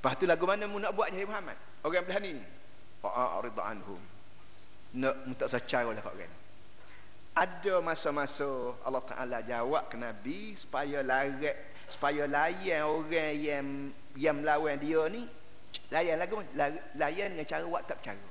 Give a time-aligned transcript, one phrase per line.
[0.00, 1.60] Lepas tu lagu mana mu nak buat je Muhammad?
[1.84, 2.40] Orang belah ni.
[3.04, 4.00] Fa'arid anhum.
[4.96, 6.32] Nak minta secara lah orang.
[7.36, 8.48] Ada masa-masa
[8.88, 11.52] Allah Taala jawab ke Nabi supaya larat
[11.92, 13.66] supaya layan orang yang
[14.16, 15.28] yang melawan dia ni
[15.92, 16.40] layan lagu
[16.96, 18.28] layan dengan cara buat tak cara.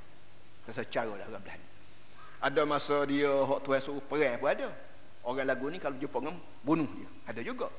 [0.73, 1.67] Secara lah orang belah ni.
[2.49, 4.73] Ada masa dia hok tuan suruh perang pun ada.
[5.21, 6.33] Orang lagu ni kalau jumpa dengan
[6.65, 7.09] bunuh dia.
[7.29, 7.70] Ada juga.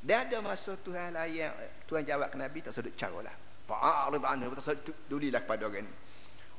[0.00, 1.52] Dan ada masa Tuhan layan
[1.84, 3.34] Tuhan jawab ke Nabi tak sedut cara lah.
[3.68, 5.92] Fa'arid anhu tak sedut dulilah kepada orang ni.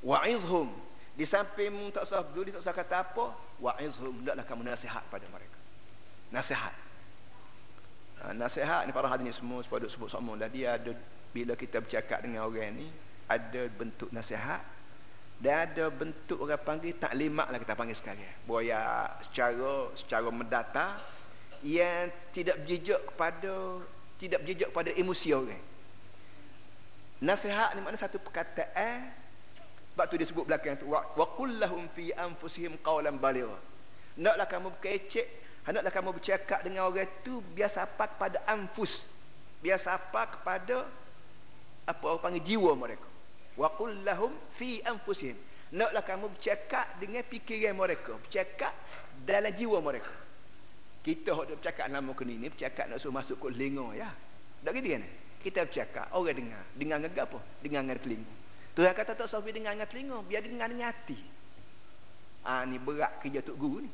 [0.05, 0.69] Wa'izhum
[1.11, 3.25] di samping tak usah peduli tak usah kata apa
[3.59, 5.57] wa'izhum hendaklah kamu nasihat pada mereka.
[6.31, 6.73] Nasihat.
[8.21, 10.93] Ha, nasihat ni para hadirin semua sebab sebut sama dah dia ada
[11.33, 12.87] bila kita bercakap dengan orang ni
[13.25, 14.61] ada bentuk nasihat
[15.41, 21.01] dan ada bentuk orang panggil taklimat lah kita panggil sekali boya secara secara mendata
[21.61, 23.53] yang tidak berjejak kepada
[24.17, 25.63] tidak berjejak kepada emosi orang.
[27.21, 29.13] Nasihat ni makna satu perkataan
[29.93, 33.53] sebab tu dia sebut belakang tu wa kullahum fi anfusihim qawlan baligha.
[34.17, 35.27] Hendaklah kamu berkecek,
[35.65, 39.05] hendaklah kamu bercakap dengan orang tu biasa apa kepada anfus.
[39.61, 40.81] Biasa apa kepada
[41.85, 43.05] apa orang panggil jiwa mereka.
[43.53, 45.37] Wa kullahum fi anfusihim.
[45.69, 48.73] Hendaklah kamu bercakap dengan fikiran mereka, bercakap
[49.23, 50.21] dalam jiwa mereka
[51.01, 54.09] kita hok bercakap nama kini ni bercakap nak suruh masuk ke telinga ya.
[54.61, 55.03] Tak gitu kan?
[55.41, 56.63] Kita bercakap orang dengar.
[56.77, 58.33] Dengar dengan apa dengar dengan telinga.
[58.77, 60.17] Tuhan kata tak safi dengar dengan telinga.
[60.29, 61.17] Biar dengar dengan hati.
[62.45, 63.91] Ah ni berat kerja tok guru ni.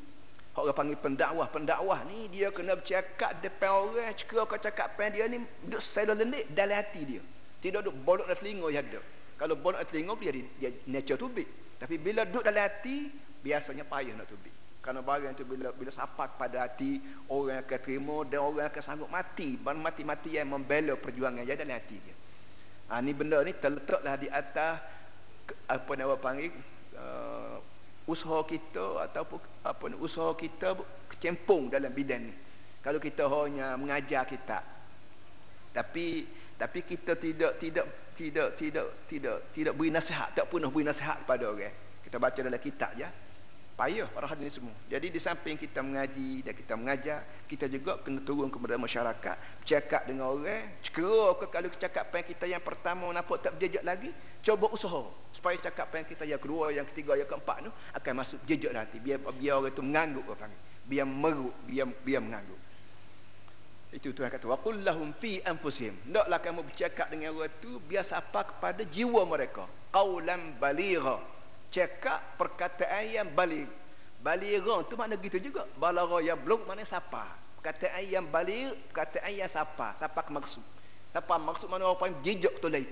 [0.58, 1.48] Orang panggil pendakwah.
[1.48, 4.12] Pendakwah ni dia kena bercakap depan orang.
[4.12, 5.40] Cakap kau cakap pen dia ni
[5.72, 7.22] duk selo lendik dalam hati dia.
[7.64, 9.02] Tidak duk bolok dalam telinga ya ada
[9.38, 11.48] kalau bolok dalam telinga dia dia nature tubik
[11.78, 13.14] tapi bila duduk dalam hati
[13.46, 14.50] biasanya payah nak tubik
[14.88, 19.12] kerana barang itu bila bila sapa kepada hati orang akan terima dan orang akan sanggup
[19.12, 19.60] mati.
[19.60, 22.16] Ban mati-mati yang membela perjuangan dia dalam hati dia.
[22.88, 24.80] Ha, ni benda ni terletaklah di atas
[25.68, 26.56] apa nama panggil
[26.96, 27.60] uh,
[28.08, 30.80] usaha kita ataupun apa usaha kita
[31.12, 32.32] kecempung dalam bidang ni.
[32.80, 34.64] Kalau kita hanya mengajar kita
[35.76, 36.24] tapi
[36.56, 41.44] tapi kita tidak tidak tidak tidak tidak tidak beri nasihat tak pernah beri nasihat kepada
[41.52, 41.76] orang.
[42.08, 43.27] Kita baca dalam kitab ya
[43.78, 44.74] payah para hadirin semua.
[44.90, 50.10] Jadi di samping kita mengaji dan kita mengajar, kita juga kena turun kepada masyarakat, cakap
[50.10, 54.10] dengan orang, cekera ke kalau cakap pen kita yang pertama nampak tak berjejak lagi,
[54.42, 58.42] coba usaha supaya cakap pen kita yang kedua, yang ketiga, yang keempat tu akan masuk
[58.50, 58.98] jejak nanti.
[58.98, 60.50] Biar biar orang tu mengangguk apa
[60.90, 62.58] Biar meruk, biar biar mengangguk.
[63.94, 65.94] Itu Tuhan kata, wa qul lahum fi anfusihim.
[66.10, 69.70] Hendaklah kamu bercakap dengan orang tu biar sapa kepada jiwa mereka.
[69.94, 71.37] Qaulan baligha
[71.74, 73.68] cakap perkataan yang balik.
[74.24, 75.64] Baligha tu makna gitu juga.
[75.78, 80.64] Balagha yang belum mana siapa perkataan yang balik perkataan yang siapa siapa maksud?
[81.12, 82.88] Siapa maksud mana apa yang jejak tu lain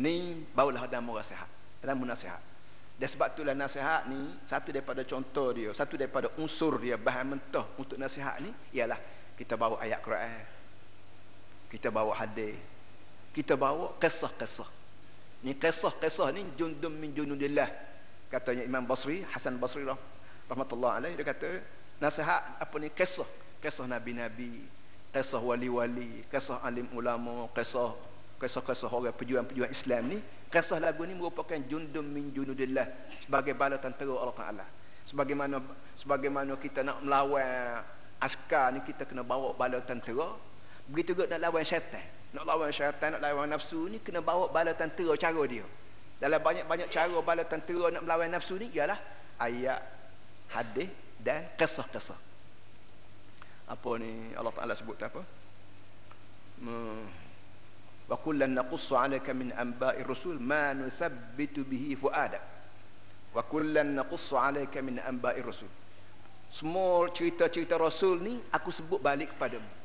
[0.00, 1.50] ni barulah ada nasihat
[1.84, 2.40] ada nasihat
[2.96, 7.66] dan sebab itulah nasihat ni satu daripada contoh dia satu daripada unsur dia bahan mentah
[7.76, 8.96] untuk nasihat ni ialah
[9.36, 10.44] kita bawa ayat Quran.
[11.72, 12.54] Kita bawa hadis.
[13.32, 14.68] Kita bawa kisah-kisah
[15.42, 17.66] Ni kisah-kisah ni jundum min junudillah.
[18.30, 19.98] Katanya Imam Basri, Hasan Basri lah.
[20.46, 21.18] Rahmatullah alaih.
[21.18, 21.50] Dia kata,
[21.98, 23.26] nasihat apa ni kisah.
[23.58, 24.62] Kisah Nabi-Nabi.
[25.10, 26.22] Kisah wali-wali.
[26.30, 27.50] Kisah alim ulama.
[27.50, 27.90] Kisah
[28.38, 30.18] kisah-kisah orang pejuang-pejuang Islam ni.
[30.46, 32.86] Kisah lagu ni merupakan jundum min junudillah.
[33.26, 34.66] Sebagai bala tentera Allah Ta'ala.
[35.02, 35.58] Sebagaimana
[35.98, 37.82] sebagaimana kita nak melawan
[38.22, 40.38] askar ni kita kena bawa bala tentera.
[40.86, 44.72] Begitu juga nak lawan syaitan nak lawan syaitan, nak lawan nafsu ni kena bawa bala
[44.72, 45.64] tentera cara dia.
[46.16, 48.96] Dalam banyak-banyak cara bala tentera nak melawan nafsu ni ialah
[49.36, 49.80] ayat,
[50.54, 50.88] hadis
[51.20, 52.16] dan kisah-kisah.
[53.68, 55.22] Apa ni Allah Taala sebut apa?
[58.08, 62.42] Wa kullan naqussu 'alayka min anba'ir rusul ma nuthabbitu bihi fu'adak.
[63.32, 65.70] Wa kullan naqussu 'alayka min anba'ir rusul.
[66.52, 69.81] Semua cerita-cerita rasul ni aku sebut balik kepadamu.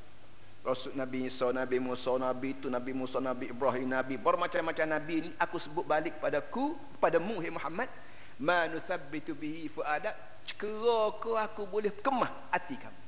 [0.67, 5.29] Rasul Nabi Isa, Nabi Musa, Nabi itu, Nabi Musa, Nabi Ibrahim, Nabi bermacam-macam Nabi ini
[5.39, 7.87] aku sebut balik padaku, padamu, Hai Muhammad.
[8.43, 10.13] Ma nusabbitu bihi fu'adak.
[10.43, 13.01] Cekera ke aku boleh kemah hati kamu.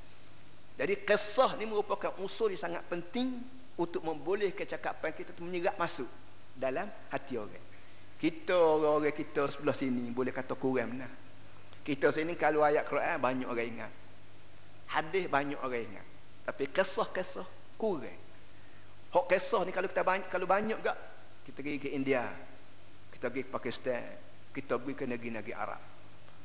[0.79, 3.35] Jadi kisah ni merupakan unsur yang sangat penting
[3.75, 6.07] untuk membolehkan cakapan kita tu menyerap masuk
[6.55, 7.63] dalam hati orang.
[8.19, 11.11] Kita orang-orang kita sebelah sini boleh kata kurang benar.
[11.83, 13.91] Kita sini kalau ayat Quran banyak orang ingat.
[14.91, 16.07] Hadis banyak orang ingat.
[16.43, 18.19] Tapi kisah-kisah kurang.
[19.09, 20.97] Hak kisah ni kalau kita banyak kalau banyak gak
[21.47, 22.27] kita pergi ke India,
[23.15, 24.03] kita pergi ke Pakistan,
[24.51, 25.81] kita pergi ke negeri-negeri Arab.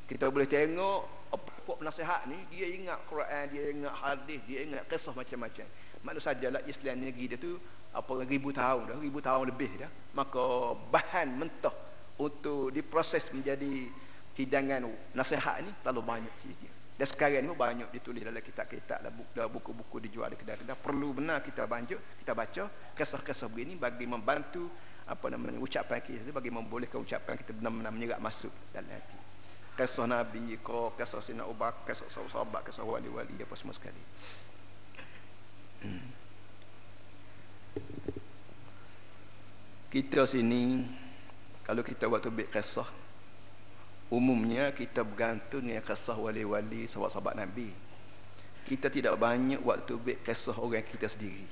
[0.06, 1.00] Kita boleh tengok
[1.34, 5.66] apa nasihat ni dia ingat Quran, dia ingat hadis, dia ingat kisah macam-macam.
[6.06, 7.58] Maksud sajalah Islam negeri dia tu
[7.94, 11.74] apa ribu tahun dah ribu tahun lebih dah maka bahan mentah
[12.18, 13.86] untuk diproses menjadi
[14.34, 19.98] hidangan nasihat ni terlalu banyak saja dan sekarang ni banyak ditulis dalam kitab-kitab dalam buku-buku
[19.98, 20.78] dijual di kedai-kedai.
[20.78, 24.70] Perlu benar kita banyak kita baca kisah-kisah begini bagi membantu
[25.10, 29.18] apa namanya ucapan kita bagi membolehkan ucapan kita benar-benar menyerap masuk dalam hati.
[29.74, 34.02] Kisah Nabi ko kisah Sina Ubak kisah sahabat kisah wali-wali apa semua sekali.
[35.82, 36.06] Hmm.
[39.90, 40.82] kita sini
[41.66, 43.03] kalau kita waktu bik kisah
[44.12, 47.68] umumnya kita bergantung dengan kisah wali-wali sahabat-sahabat Nabi.
[48.64, 51.44] Kita tidak banyak waktu bik kisah orang kita sendiri.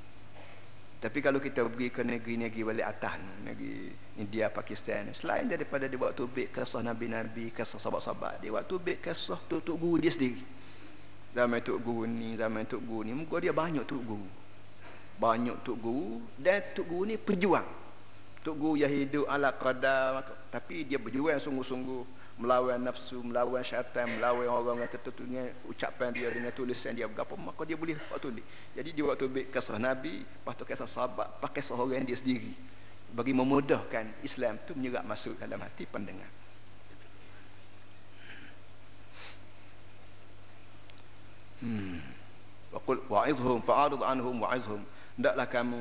[1.03, 3.91] Tapi kalau kita pergi ke negeri-negeri balik atas negeri
[4.23, 9.41] India, Pakistan selain daripada dia waktu bik kisah Nabi-Nabi kisah sahabat-sahabat dia waktu bik kisah
[9.49, 10.41] tuk-tuk guru dia sendiri.
[11.33, 14.29] Zaman tuk guru ni zaman tuk guru ni muka dia banyak tuk guru.
[15.17, 17.65] Banyak tuk guru dan tuk guru ni perjuang.
[18.45, 24.49] Tuk guru yang hidup ala qadar tapi dia berjuang sungguh-sungguh melawan nafsu, melawan syaitan, melawan
[24.49, 28.45] orang yang tertentu dengan ucapan dia dengan tulisan dia berapa maka dia boleh buat tulis.
[28.73, 32.53] Jadi dia waktu ambil kisah Nabi, lepas tu kisah sahabat, pakai seorang dia sendiri
[33.13, 36.29] bagi memudahkan Islam tu menyerap masuk dalam hati pendengar.
[41.63, 42.01] Hmm.
[42.73, 44.81] Waqul wa'idhum fa'arid anhum wa'izhum.
[45.21, 45.81] Hendaklah kamu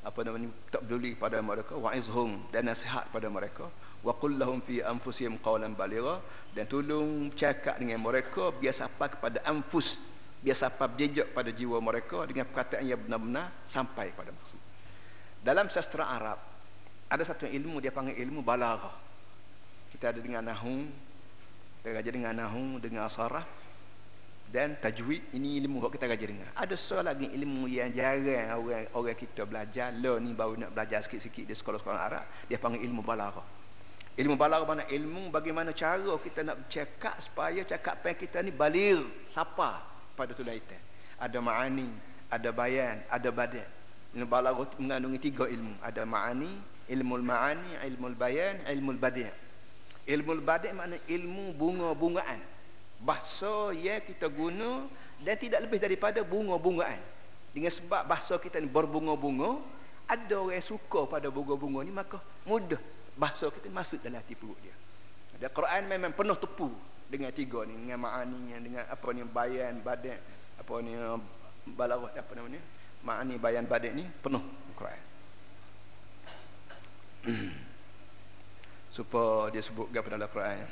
[0.00, 3.68] apa namanya tak peduli pada mereka wa'izhum dan nasihat pada mereka
[4.00, 6.20] wa qul lahum fi anfusihim qawlan baligha
[6.56, 10.00] dan tolong cakap dengan mereka biasa apa kepada anfus
[10.40, 14.60] biasa apa jejak pada jiwa mereka dengan perkataan yang benar-benar sampai pada maksud.
[15.44, 16.40] Dalam sastra Arab
[17.12, 18.88] ada satu ilmu dia panggil ilmu balagha.
[19.92, 20.88] Kita ada dengan nahu
[21.80, 23.44] kita gaji dengan nahu dengan sarah
[24.48, 25.36] dan tajwid.
[25.36, 26.48] Ini ilmu yang kita gaji dengan.
[26.56, 29.92] Ada soal lagi ilmu yang jarang orang orang kita belajar.
[30.00, 33.59] Lo ni baru nak belajar sikit-sikit di sekolah-sekolah Arab dia panggil ilmu balagha
[34.18, 38.98] Ilmu balar mana ilmu bagaimana cara kita nak cakap supaya cakapan kita ni balir
[39.30, 39.78] siapa
[40.18, 40.76] pada tu itu.
[41.20, 41.86] Ada ma'ani,
[42.32, 43.68] ada bayan, ada badan.
[44.18, 45.78] Ilmu balar mengandungi tiga ilmu.
[45.78, 46.50] Ada ma'ani,
[46.90, 49.30] ilmu ma'ani, ilmu bayan, ilmu badan.
[50.10, 52.40] Ilmu badan makna ilmu bunga-bungaan.
[53.06, 54.84] Bahasa yang kita guna
[55.22, 56.98] dan tidak lebih daripada bunga-bungaan.
[57.54, 59.60] Dengan sebab bahasa kita ni berbunga-bunga,
[60.10, 62.78] ada orang suka pada bunga-bunga ni maka mudah
[63.20, 64.72] bahasa kita masuk dalam hati perut dia.
[65.36, 66.72] Ada Quran memang penuh tepu
[67.12, 70.16] dengan tiga ni dengan ma'ani dengan apa ni bayan badan
[70.56, 70.96] apa ni
[71.76, 72.60] balaghat apa namanya
[73.04, 74.40] ma'ani bayan badan ni penuh
[74.72, 75.02] Quran.
[78.96, 80.64] Supaya dia sebut apa dalam Quran.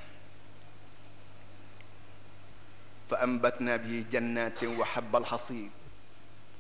[3.12, 5.68] Fa ambatna bi jannatin wa habbal hasib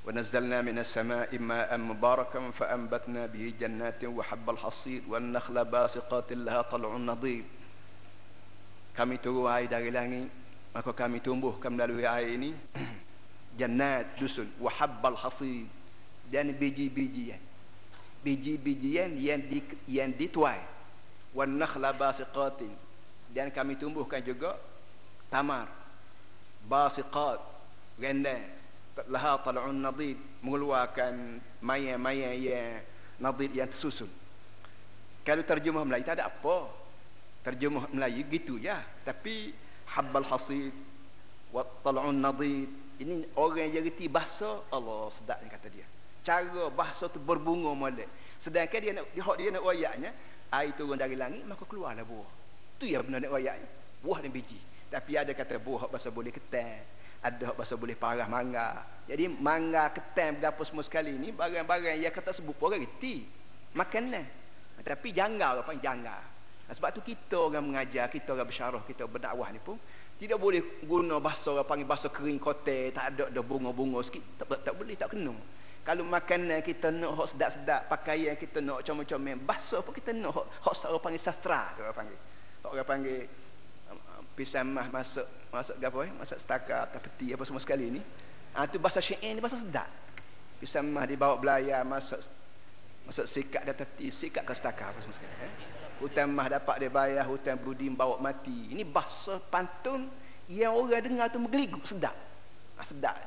[0.08, 7.44] ونزلنا من السماء ماء مباركا فأنبتنا به جنات وحب الحصيد والنخل باسقات لها طلع نضيد.
[8.96, 10.28] كم تو هاي داغلاني
[10.74, 12.54] ماكو كم تومبو كم لالو عيني
[13.58, 15.68] جنات دسل وحب الحصيد
[16.32, 17.34] دان بيجي بيجي
[18.24, 20.60] بيجي بيجي ين ديك ين دي تواي
[21.34, 22.58] والنخل باسقات
[23.34, 24.54] دان كم تومبو كان جوغو
[25.30, 25.68] تمر
[26.70, 27.40] باسقات
[28.00, 28.57] غندان
[29.06, 32.82] laha tal'un nadid mengeluarkan maya-maya yang
[33.22, 34.10] nadid yang tersusun.
[35.22, 36.66] Kalau terjemah Melayu tak ada apa.
[37.46, 39.54] Terjemah Melayu gitu ya tapi
[39.94, 40.74] habbal hasid
[41.54, 42.66] wa tal'un nadid
[42.98, 45.86] ini orang yang reti bahasa Allah sedap kata dia.
[46.26, 48.10] Cara bahasa tu berbunga molek.
[48.42, 50.10] Sedangkan dia nak dia, dia nak wayaknya
[50.50, 52.30] air turun dari langit maka keluarlah buah.
[52.82, 53.68] Tu yang benar nak wayaknya.
[54.02, 54.58] Buah dan biji.
[54.90, 58.84] Tapi ada kata buah bahasa boleh ketan ada bahasa boleh parah mangga.
[59.08, 63.24] Jadi mangga ketam gapo semua sekali ni barang-barang yang kata sebut orang reti.
[63.74, 64.38] Makanan
[64.84, 66.22] tapi janggal apa janggal?
[66.68, 69.80] Sebab tu kita orang mengajar kita orang bersyarah kita berdakwah ni pun
[70.20, 74.60] tidak boleh guna bahasa orang panggil bahasa kering kote tak ada ada bunga-bunga sikit tak,
[74.66, 75.32] tak boleh tak kena.
[75.86, 80.46] Kalau makanan kita nak hok sedap-sedap pakaian kita nak comel-comel bahasa apa kita nak hok
[80.68, 82.18] hok orang panggil sastra orang panggil.
[82.68, 83.18] Orang panggil
[84.38, 86.12] pisang mah masuk masuk gapo eh?
[86.14, 87.98] Masuk setakat atau peti apa semua sekali ni.
[88.54, 89.90] Ah tu bahasa syair ni bahasa sedap.
[90.62, 92.22] Pisang mah dibawa belayar masuk
[93.10, 95.52] masuk sikat dan teti sikat ke setakat apa semua sekali eh?
[95.98, 98.70] Hutan mah dapat dia bayar hutan budi bawa mati.
[98.70, 100.06] Ini bahasa pantun
[100.46, 102.14] yang orang dengar tu menggeligu sedap.
[102.78, 103.18] Ah sedap.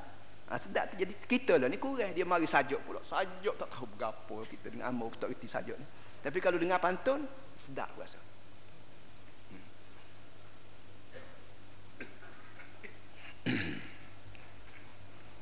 [0.47, 0.95] Ah sedap tu.
[0.95, 2.15] Jadi kita lah ni kurang.
[2.15, 3.03] Dia mari sajuk pula.
[3.03, 5.83] Sajuk tak tahu berapa kita dengar amau tak reti sajuk ni.
[6.23, 7.27] Tapi kalau dengar pantun
[7.59, 8.30] sedap rasa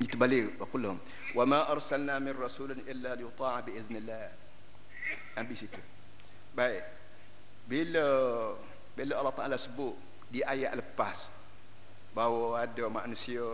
[0.10, 0.58] terbalik.
[0.58, 1.00] Wa qul lahum
[1.38, 4.26] wa ma arsalna min rasulin illa liyuta'a bi idznillah
[5.38, 5.82] ambil situ
[6.58, 6.84] baik.
[7.70, 8.08] Bila
[8.98, 9.94] bila Allah Taala sebut
[10.34, 11.18] di ayat lepas
[12.18, 13.46] bahawa ada manusia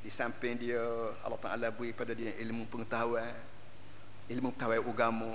[0.00, 0.80] di samping dia
[1.22, 3.32] Allah Taala beri pada dia ilmu pengetahuan
[4.32, 5.32] ilmu pengetahuan agama.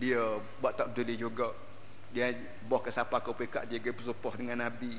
[0.00, 1.52] Dia buat tak betul juga.
[2.10, 2.32] Dia
[2.66, 4.96] bawa ke siapa kau pekak dia bersumpah dengan nabi.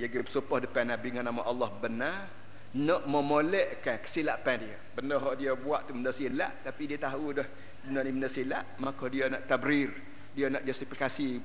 [0.00, 2.45] Dia bersumpah depan nabi dengan nama Allah benar
[2.76, 4.76] nak memolekkan kesilapan dia.
[4.92, 7.46] Benda yang dia buat tu benda silap tapi dia tahu dah
[7.88, 9.88] benda ni benda silap maka dia nak tabrir.
[10.36, 11.40] Dia nak justifikasi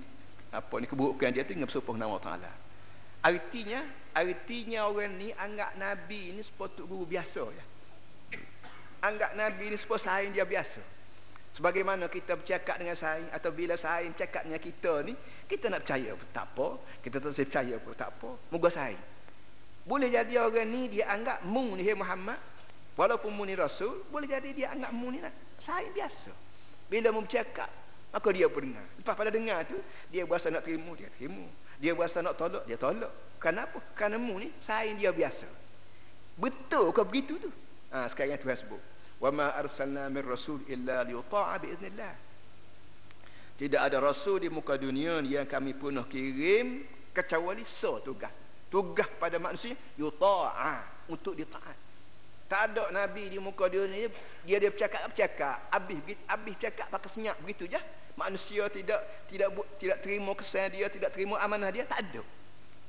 [0.52, 2.52] apa ni keburukan dia tu dengan bersumpah nama Taala.
[3.24, 3.80] Artinya
[4.12, 7.66] artinya orang ni anggap nabi ni sepatut guru biasa ya.
[9.08, 10.84] Anggap nabi ni sepatut saing dia biasa.
[11.56, 15.16] Sebagaimana kita bercakap dengan saing atau bila saing bercakap dengan kita ni
[15.48, 16.68] kita nak percaya pun tak apa
[17.04, 19.04] kita tak percaya pun tak apa moga saing
[19.86, 22.38] boleh jadi orang ni dia anggap mu ni Muhammad.
[23.00, 26.32] Walaupun mu ni rasul boleh jadi dia anggap mu ni nak saing biasa.
[26.92, 27.70] Bila mu bercakap
[28.12, 28.86] maka dia pun dengar.
[29.00, 29.78] Lepas pada dengar tu
[30.12, 31.46] dia berasa nak terima dia terima
[31.82, 33.10] dia berasa nak tolak dia tolak.
[33.42, 33.82] Kenapa?
[33.98, 35.50] Kerana mu ni saing dia biasa.
[36.38, 37.50] Betul ke begitu tu?
[37.92, 38.82] Ha, sekarang Tuhan sebut
[39.22, 42.14] wa ma arsalna min rasul illa liyuta'a bi idznillah
[43.62, 46.82] tidak ada rasul di muka dunia yang kami pernah kirim
[47.14, 48.34] kecuali so tugas
[48.72, 50.80] tugas pada manusia yuta'a
[51.12, 51.92] untuk ditaat
[52.52, 54.12] tak ada nabi di muka dunia
[54.44, 57.80] dia dia bercakap bercakap habis habis bercakap pakai senyap begitu je.
[58.20, 59.00] Manusia tidak
[59.32, 62.20] tidak tidak terima kesan dia tidak terima amanah dia tak ada.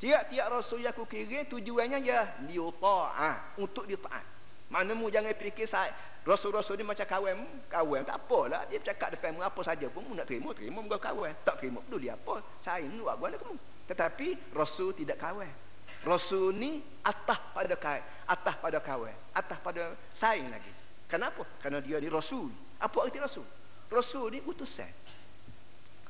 [0.03, 4.27] Tiap-tiap rasul yang aku kirim tujuannya ya liuta'a untuk ditaat
[4.67, 5.95] mana mu jangan fikir saya
[6.27, 7.39] rasul-rasul ni macam kawan
[7.71, 8.67] kawan tak apalah.
[8.67, 11.31] Dia bercakap depan apa saja pun nak terima terima mu kawan.
[11.47, 12.43] Tak terima peduli apa.
[12.67, 13.55] Saya ni buat guna kamu.
[13.87, 15.62] Tetapi rasul tidak kawan
[16.03, 19.83] rasul ni atas pada kawan atas pada kawan atas pada
[20.19, 20.73] saing lagi.
[21.11, 21.45] Kenapa?
[21.61, 22.49] Kerana dia ni rasul.
[22.81, 23.45] Apa arti rasul?
[23.93, 24.89] Rasul ni utusan.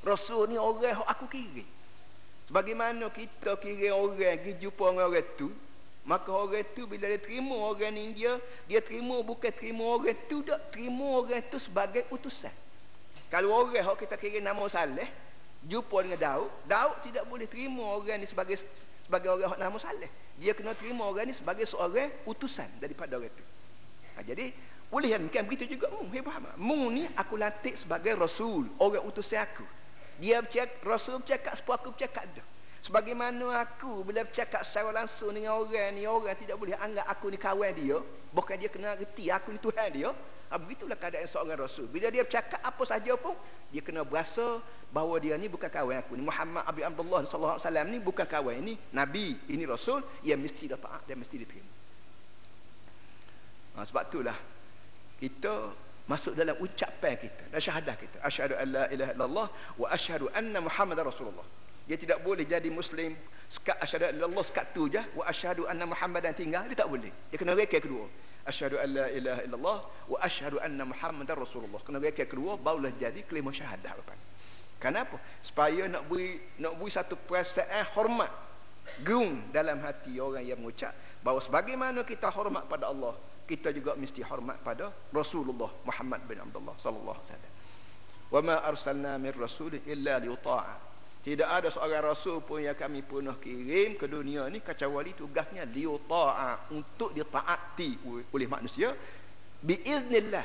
[0.06, 1.66] Rasul ni orang yang aku kirim.
[2.52, 5.48] Bagaimana kita kirim orang pergi jumpa dengan orang tu,
[6.06, 8.38] maka orang tu bila dia terima orang ni dia,
[8.70, 12.54] dia terima bukan terima orang tu, tak terima orang tu sebagai utusan.
[13.26, 15.08] Kalau orang yang kita kirim nama Saleh,
[15.66, 18.58] jumpa dengan Daud, Daud tidak boleh terima orang ni sebagai
[19.12, 20.08] sebagai orang yang nama Saleh.
[20.40, 23.44] Dia kena terima orang ni sebagai seorang utusan daripada orang tu.
[24.16, 24.48] Ha, jadi,
[24.88, 25.20] boleh kan?
[25.28, 25.92] Bukan begitu juga.
[25.92, 26.40] Mung, hebat.
[26.56, 29.68] Mung ni aku latih sebagai Rasul, orang utusan aku.
[30.16, 32.46] Dia bercakap, Rasul bercakap sebab aku bercakap dah.
[32.80, 37.36] Sebagaimana aku bila bercakap secara langsung dengan orang ni, orang tidak boleh anggap aku ni
[37.36, 38.00] kawan dia.
[38.32, 40.08] Bukan dia kena reti aku ni Tuhan dia.
[40.52, 41.88] Ha, begitulah keadaan seorang Rasul.
[41.88, 43.32] Bila dia bercakap apa saja pun,
[43.72, 44.60] dia kena berasa
[44.92, 46.12] bahawa dia ni bukan kawan aku.
[46.12, 46.28] Ni.
[46.28, 48.60] Muhammad Abi Abdullah sallallahu alaihi wasallam ni bukan kawan.
[48.60, 50.04] Ini nabi, ini rasul.
[50.20, 51.72] Yang mesti dia taat dan mesti diterima.
[53.80, 54.36] Ha, sebab itulah
[55.16, 55.72] kita
[56.04, 58.20] masuk dalam ucapan kita dan syahadah kita.
[58.20, 59.46] Asyhadu alla ilaha illallah
[59.80, 61.48] wa asyhadu anna muhammadar rasulullah.
[61.88, 63.16] Dia tidak boleh jadi muslim
[63.48, 65.00] sekat asyhadu illallah sekat tu je.
[65.16, 67.08] Wa asyhadu anna muhammadan tinggal dia tak boleh.
[67.32, 68.04] Dia kena reka kedua
[68.46, 73.54] asyhadu alla ilaha illallah wa asyhadu anna muhammadar rasulullah kena reka kedua barulah jadi kelima
[73.54, 74.18] syahadah lepas
[74.82, 78.30] kenapa supaya nak beri nak beri satu perasaan hormat
[79.06, 80.90] gung dalam hati orang yang mengucap
[81.22, 83.14] bahawa sebagaimana kita hormat pada Allah
[83.46, 87.52] kita juga mesti hormat pada Rasulullah Muhammad bin Abdullah sallallahu alaihi wasallam.
[88.32, 90.91] Wa ma arsalna min rasul illa liyuta'a.
[91.22, 96.74] Tidak ada seorang rasul pun yang kami pernah kirim ke dunia ni kecuali tugasnya liyuta'a
[96.74, 98.02] untuk ditaati
[98.34, 98.90] oleh manusia
[99.62, 100.42] biiznillah.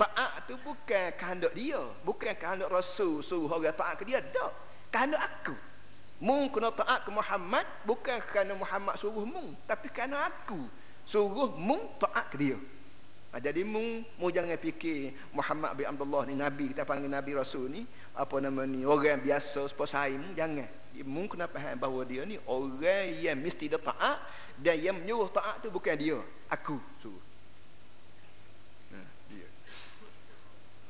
[0.00, 1.76] Taat tu bukan kehendak dia,
[2.08, 4.52] bukan kehendak rasul suruh orang taat ke dia, tak.
[4.88, 5.54] Kehendak aku.
[6.24, 10.58] Mung kena taat ke Muhammad bukan kerana Muhammad suruh mung, tapi kerana aku
[11.04, 12.58] suruh mung taat ke dia
[13.32, 17.72] ha, jadi mung mu jangan fikir Muhammad bin Abdullah ni nabi kita panggil nabi rasul
[17.72, 20.68] ni apa nama ni orang biasa sepasai mung jangan.
[21.08, 24.20] Mung kena faham bahawa dia ni orang yang mesti dia taat
[24.60, 26.20] dan yang menyuruh taat tu bukan dia
[26.52, 26.76] aku.
[27.00, 27.31] suruh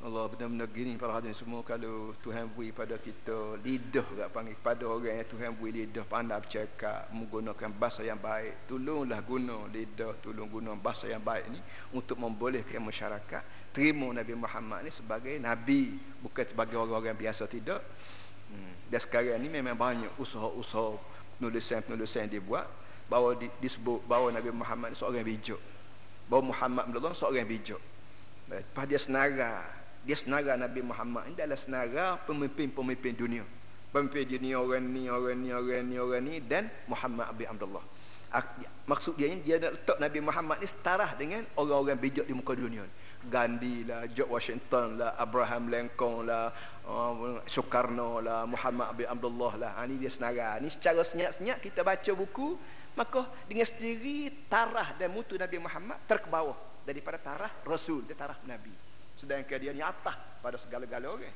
[0.03, 4.83] Allah benar-benar gini para hadirin semua kalau Tuhan beri pada kita lidah tak panggil pada
[4.91, 8.67] orang yang Tuhan beri lidah pandai bercakap menggunakan bahasa yang baik.
[8.67, 11.63] Tolonglah guna lidah tolong guna bahasa yang baik ni
[11.95, 17.79] untuk membolehkan masyarakat terima Nabi Muhammad ni sebagai Nabi bukan sebagai orang-orang biasa tidak.
[18.51, 18.75] Hmm.
[18.91, 20.99] dan sekarang ni memang banyak usaha-usaha
[21.39, 22.67] penulisan-penulisan dibuat
[23.07, 25.63] bahawa disebut bahawa Nabi Muhammad ni seorang bijak.
[26.27, 27.79] Bahawa Muhammad seorang bijak.
[28.51, 33.45] Lepas dia senara dia senara Nabi Muhammad ini adalah senara pemimpin-pemimpin dunia
[33.95, 37.85] pemimpin dunia orang ni orang ni orang ni orang ni dan Muhammad bin Abdullah
[38.89, 42.57] maksud dia ni dia nak letak Nabi Muhammad ni setara dengan orang-orang bijak di muka
[42.57, 42.83] dunia
[43.23, 46.51] Gandhi lah, George Washington lah, Abraham Lincoln lah,
[46.91, 49.71] uh, Soekarno lah, Muhammad bin Abdullah lah.
[49.79, 50.59] Ha, ni dia senara.
[50.59, 52.59] Ni secara senyap-senyap kita baca buku,
[52.99, 58.92] maka dengan sendiri tarah dan mutu Nabi Muhammad terkebawah daripada tarah Rasul, dia tarah Nabi.
[59.23, 61.31] Sedangkan dia ni atas pada segala-gala orang.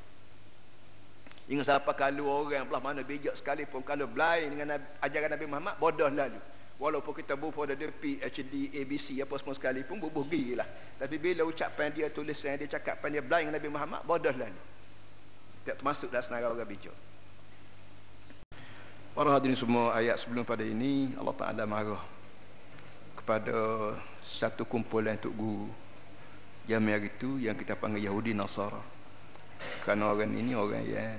[1.46, 6.10] Ingat siapa kalau orang belah mana bijak sekalipun kalau blind dengan ajaran Nabi Muhammad bodoh
[6.10, 6.42] lalu.
[6.82, 10.66] Walaupun kita bubuh ada PhD, ABC apa semua sekali pun bubuh gigi lah.
[10.98, 14.50] Tapi bila ucapan dia tulisan dia cakap dia blind Nabi Muhammad bodoh ni.
[15.62, 16.96] Tak termasuk dalam senarai orang bijak.
[19.14, 22.02] Para hadirin semua ayat sebelum pada ini Allah Ta'ala marah
[23.14, 23.56] kepada
[24.26, 25.85] satu kumpulan untuk guru
[26.66, 28.82] jamiah itu yang kita panggil Yahudi Nasara.
[29.86, 31.14] Kerana orang ini orang yang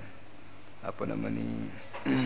[0.84, 1.48] apa nama ni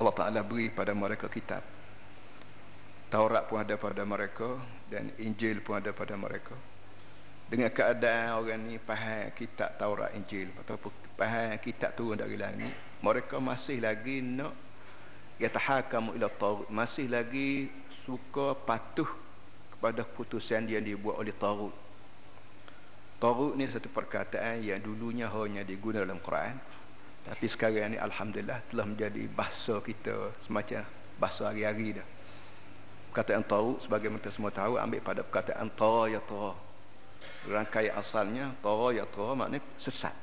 [0.00, 1.60] Allah Ta'ala beri pada mereka kitab.
[3.10, 4.54] Taurat pun ada pada mereka
[4.86, 6.54] Dan Injil pun ada pada mereka.
[7.50, 12.70] Dengan keadaan orang ni faham kitab Taurat Injil Ataupun faham kitab turun dari langit
[13.02, 14.54] Mereka masih lagi nak
[15.42, 17.66] Yatahakamu ila Taurat Masih lagi
[18.06, 19.10] suka patuh
[19.80, 21.72] Kepada putusan yang dibuat oleh Taurat
[23.16, 26.52] Taurat ni satu perkataan yang dulunya hanya digunakan dalam Quran
[27.26, 30.84] tapi sekarang ni Alhamdulillah telah menjadi bahasa kita semacam
[31.20, 32.06] bahasa hari-hari dah.
[33.12, 36.56] Perkataan tahu sebagai kita semua tahu ambil pada perkataan ta ya ta.
[37.44, 40.14] Rangkai asalnya ta ya ta maknanya sesat.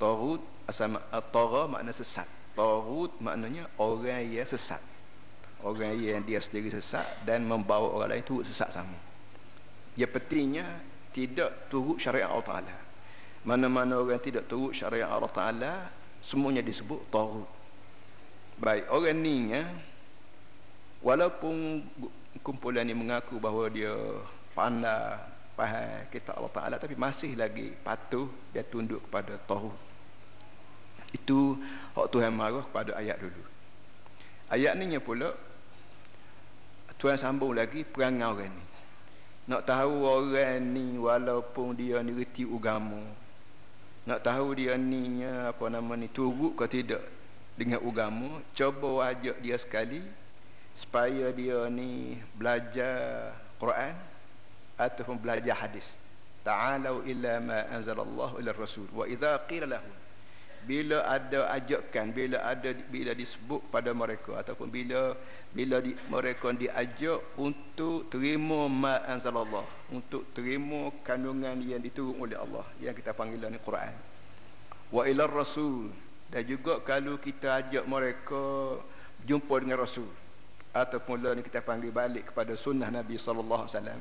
[0.00, 0.96] Tarut asal
[1.32, 2.28] tara makna sesat.
[2.56, 4.80] Tarut maknanya orang yang sesat.
[5.66, 8.94] Orang yang dia sendiri sesat dan membawa orang lain turut sesat sama.
[9.98, 10.66] Yang pentingnya
[11.10, 12.76] tidak turut syariat Allah Ta'ala.
[13.42, 15.72] Mana-mana orang tidak turut syariat Allah Ta'ala
[16.26, 17.46] semuanya disebut tagut
[18.58, 19.62] baik orang ni ya
[21.06, 21.86] walaupun
[22.42, 23.94] kumpulan ini mengaku bahawa dia
[24.58, 25.22] pandai
[25.54, 29.78] faham kita Allah Ta'ala tapi masih lagi patuh dia tunduk kepada tagut
[31.14, 31.54] itu
[31.94, 33.42] hak Tuhan marah kepada ayat dulu
[34.50, 35.30] ayat ni pula
[36.96, 38.64] Tuhan sambung lagi perangai orang ni.
[39.46, 43.26] Nak tahu orang ni walaupun dia ni reti agama
[44.06, 47.02] nak tahu dia ni apa nama ni turut ke tidak
[47.58, 49.98] dengan agama cuba ajak dia sekali
[50.78, 53.98] supaya dia ni belajar Quran
[54.78, 55.90] ataupun belajar hadis.
[56.46, 58.86] Ta'alu illa ma anzalallahu ila rasul.
[58.94, 59.94] Wa idza qila lahum
[60.66, 65.14] bila ada ajakan bila ada bila disebut pada mereka ataupun bila
[65.54, 69.62] bila di, mereka diajak untuk terima ma anzalallah
[69.94, 73.94] untuk terima kandungan yang diturun oleh Allah yang kita panggil ni Quran.
[74.90, 75.88] Wa ila rasul.
[76.26, 78.74] Dan juga kalau kita ajak mereka
[79.22, 80.10] jumpa dengan rasul
[80.74, 84.00] ataupun lah ni kita panggil balik kepada sunnah Nabi sallallahu alaihi wasallam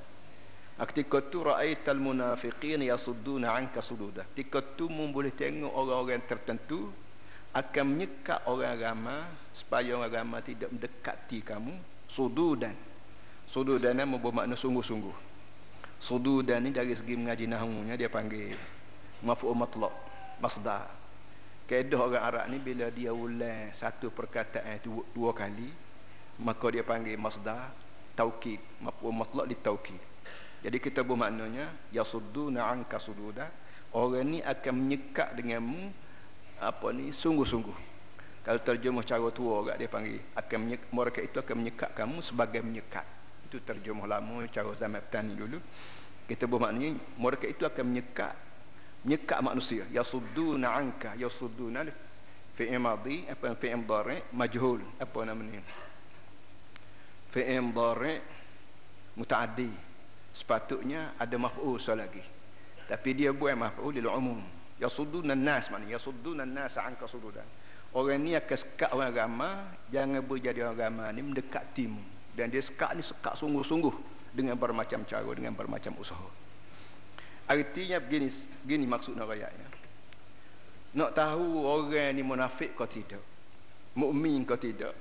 [0.83, 4.27] ketika tu ra'aital munafiqin yasudduna anka sududa.
[4.35, 6.91] Ketika tu mu boleh tengok orang-orang tertentu
[7.55, 9.15] akan menyekat orang agama
[9.55, 11.71] supaya orang agama tidak mendekati kamu.
[12.11, 12.75] Sududan.
[13.47, 15.15] Sududan nama bermakna sungguh-sungguh.
[16.03, 18.51] Sududan ni dari segi mengaji nahunya dia panggil
[19.23, 19.95] maf'ul matlaq
[20.43, 20.91] masdar.
[21.71, 25.71] Kaedah orang Arab ni bila dia ulang satu perkataan itu dua kali
[26.43, 27.71] maka dia panggil masdar
[28.11, 28.59] taukid.
[28.83, 30.14] Maf'ul matlaq di taukid
[30.63, 33.49] jadi kita bermaknanya yasudduna anka sududa
[33.95, 35.91] orang ni akan menyekat denganmu
[36.59, 37.95] apa ni sungguh-sungguh.
[38.45, 42.61] Kalau terjemah cara tua agak dia panggil akan menyekat, mereka itu akan menyekat kamu sebagai
[42.61, 43.05] menyekat.
[43.49, 45.57] Itu terjemah lama cara zaman petani dulu.
[46.29, 48.33] Kita bermaknanya mereka itu akan menyekat
[49.05, 49.83] menyekat manusia.
[49.89, 51.85] Yasudduna anka yasudduna
[52.53, 55.61] fi'il madhi apa fi'il mudhari majhul apa namanya?
[57.33, 58.13] Fi'il mudhari
[59.17, 59.69] mutaaddi
[60.35, 62.19] sepatutnya ada maf'ul lagi.
[62.85, 64.43] Tapi dia buat maf'ul lil umum.
[64.75, 67.47] Yasudduna nas maknanya yasudduna nas anka sududan.
[67.95, 69.49] Orang ni akan sekat orang agama
[69.87, 72.01] jangan berjadi orang agama ni mendekatimu
[72.35, 73.95] dan dia sekat ni sekat sungguh-sungguh
[74.35, 76.27] dengan bermacam cara dengan bermacam usaha.
[77.47, 78.27] Artinya begini
[78.67, 79.69] begini maksud nak ayatnya
[80.95, 83.23] nak tahu orang ni munafik kau tidak?
[83.95, 84.91] Mukmin kau tidak?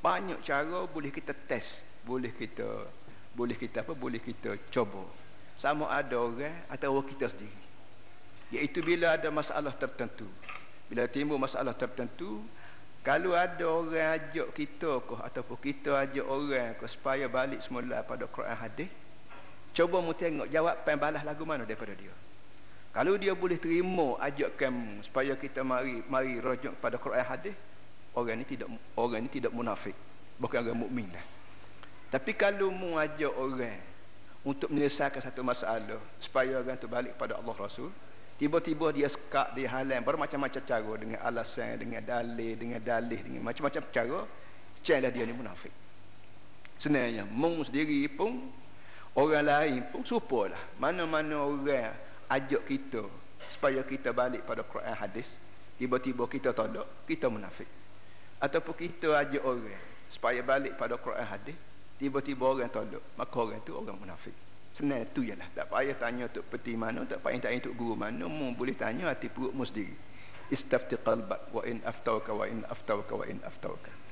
[0.00, 2.88] Banyak cara boleh kita test boleh kita
[3.32, 3.92] boleh kita apa?
[3.96, 5.04] Boleh kita coba.
[5.56, 7.62] Sama ada orang atau kita sendiri.
[8.52, 10.28] Iaitu bila ada masalah tertentu.
[10.92, 12.44] Bila timbul masalah tertentu
[13.02, 18.30] kalau ada orang ajak kita ke ataupun kita ajak orang ke supaya balik semula pada
[18.30, 18.86] Quran hadis
[19.74, 22.14] cuba mu tengok jawapan balas lagu mana daripada dia.
[22.92, 27.56] Kalau dia boleh terima ajak kamu supaya kita mari mari rujuk pada Quran hadis
[28.14, 29.96] orang ini tidak orang ini tidak munafik.
[30.38, 31.08] Bukan orang mukmin
[32.12, 33.80] tapi kalau mu ajak orang
[34.44, 37.88] untuk menyelesaikan satu masalah supaya orang tu balik pada Allah Rasul
[38.36, 43.80] tiba-tiba dia sekak dia halang bermacam-macam cara dengan alasan dengan dalil dengan dalih dengan macam-macam
[43.88, 44.20] cara
[44.84, 45.72] celah dia ni munafik.
[46.76, 48.44] Sebenarnya mu sendiri pun
[49.16, 51.96] orang lain pun supalah mana-mana orang
[52.28, 53.08] ajak kita
[53.48, 55.32] supaya kita balik pada Quran hadis
[55.80, 57.70] tiba-tiba kita tolak kita munafik.
[58.36, 59.80] Ataupun kita ajak orang
[60.12, 61.56] supaya balik pada Quran hadis
[62.02, 63.04] tiba-tiba orang tolak.
[63.14, 64.34] Maka orang tu orang munafik.
[64.74, 68.24] Senang tu jelah tak payah tanya untuk peti mana tak payah tanya untuk guru mana
[68.26, 69.94] mu boleh tanya hati perut mu sendiri.
[70.50, 74.02] Istafti qalbak wa in aftauka wa in aftauka wa in aftauka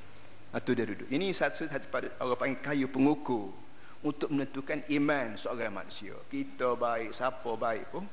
[0.51, 1.07] itu dia duduk.
[1.07, 3.55] Ini satu satu pada orang panggil kayu pengukur
[4.03, 6.11] untuk menentukan iman seorang manusia.
[6.27, 8.03] Kita baik siapa baik pun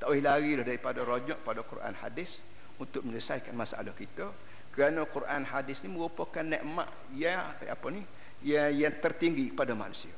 [0.00, 2.40] tak boleh lari daripada rojak pada Quran hadis
[2.80, 4.24] untuk menyelesaikan masalah kita.
[4.72, 8.00] Kerana Quran hadis ni merupakan nikmat ya apa ni
[8.42, 10.12] yang, yang tertinggi pada manusia.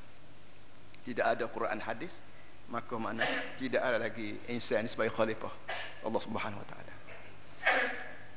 [1.04, 2.12] Tidak ada Quran hadis
[2.72, 3.24] maka mana
[3.60, 5.52] tidak ada lagi insan sebagai khalifah
[6.04, 6.92] Allah Subhanahu wa taala.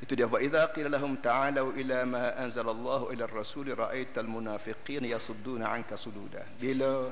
[0.03, 0.29] Itu dia.
[0.29, 5.97] Wa idza qila lahum ta'alu ila ma anzala Allah ila ar-rasul ra'aital munafiqin yasudduna 'anka
[5.97, 6.43] sududa.
[6.59, 7.09] Bila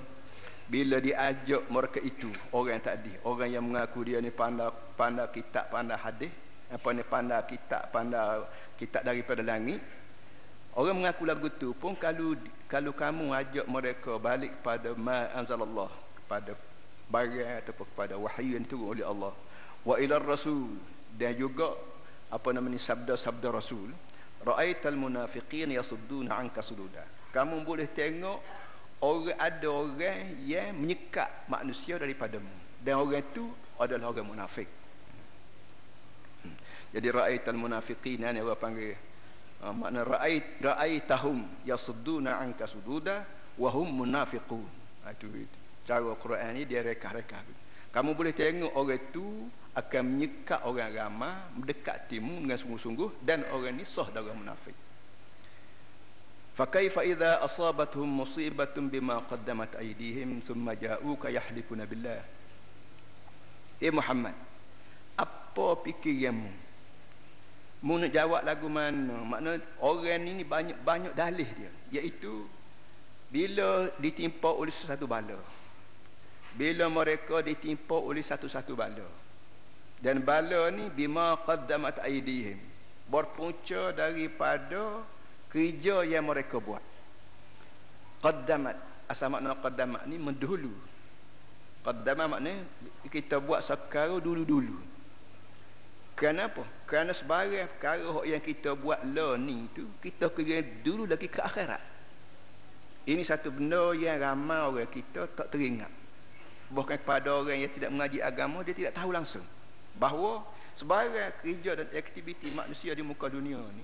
[0.65, 5.93] bila diajak mereka itu orang tadi orang yang mengaku dia ni pandai pandai kitab pandai
[5.93, 6.33] hadis
[6.73, 8.41] apa ni pandai kitab pandai
[8.73, 9.77] kitab daripada langit
[10.75, 12.35] Orang mengaku lagu tu pun kalau
[12.67, 15.87] kalau kamu ajak mereka balik kepada ma anzalallah
[16.19, 16.51] kepada
[17.07, 19.31] barang ataupun kepada wahyu yang turun oleh Allah.
[19.87, 20.75] Wa ila rasul.
[21.15, 21.71] Dan juga
[22.27, 23.87] apa namanya sabda-sabda rasul.
[24.43, 27.07] Ra'aital munafiqin yasudduna anka sududa.
[27.31, 28.39] Kamu boleh tengok
[28.99, 32.51] orang ada orang yang menyekat manusia daripadamu.
[32.83, 33.47] Dan orang itu
[33.79, 34.67] adalah orang munafik.
[36.43, 36.55] Hmm.
[36.91, 39.14] jadi ra'aital munafiqin ni orang panggil
[39.64, 43.24] ha, makna ra'ait ra'aitahum yasudduna anka sududa
[43.58, 44.64] wa hum munafiqun
[45.04, 47.42] ha, itu, itu cara Quran ni dia rekah-rekah
[47.90, 49.26] kamu boleh tengok orang itu
[49.74, 54.76] akan menyekat orang ramai mendekat timu dengan sungguh-sungguh dan orang ni sah dari munafik
[56.60, 62.20] فكيف إذا أصابتهم مصيبة بما قدمت أيديهم ثم جاءوك يحلفون بالله
[63.80, 64.36] Eh Muhammad
[65.16, 66.52] apa fikiranmu
[67.83, 69.19] Mu nak jawab lagu mana?
[69.25, 71.71] Makna orang ni banyak-banyak dalih dia.
[71.99, 72.47] Iaitu
[73.35, 75.35] bila ditimpa oleh satu bala.
[76.55, 79.03] Bila mereka ditimpa oleh satu-satu bala.
[79.99, 82.55] Dan bala ni bima qaddamat aidihim.
[83.11, 85.03] Berpunca daripada
[85.51, 86.81] kerja yang mereka buat.
[88.23, 88.79] Qaddamat.
[89.11, 90.71] Asal makna qaddamat ni mendahulu.
[91.83, 92.63] Qaddamat maknanya
[93.11, 94.94] kita buat sekarang dulu-dulu.
[96.15, 96.63] Kenapa?
[96.87, 101.83] Kerana sebarang perkara yang kita buat lah ni tu kita kira dulu lagi ke akhirat.
[103.03, 105.91] Ini satu benda yang ramai orang kita tak teringat.
[106.71, 109.43] Bahkan kepada orang yang tidak mengaji agama dia tidak tahu langsung
[109.99, 110.39] bahawa
[110.79, 113.83] sebarang kerja dan aktiviti manusia di muka dunia ni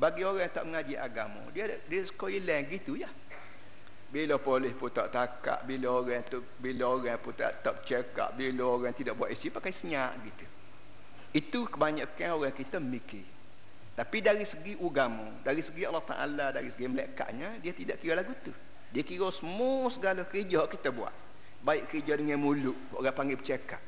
[0.00, 3.08] bagi orang yang tak mengaji agama dia dia suka hilang gitu ya.
[4.06, 8.64] Bila polis pun tak takak, bila orang tu bila orang pun tak tak up, bila
[8.64, 10.55] orang tidak buat isi pakai senyap gitu.
[11.36, 13.20] Itu kebanyakan orang kita mikir.
[13.92, 18.32] Tapi dari segi agama, dari segi Allah Ta'ala, dari segi melaikatnya, dia tidak kira lagu
[18.40, 18.52] tu.
[18.88, 21.12] Dia kira semua segala kerja kita buat.
[21.60, 23.80] Baik kerja dengan mulut, orang panggil bercakap.